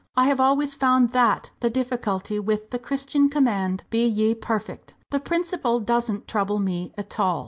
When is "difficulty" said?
1.69-2.39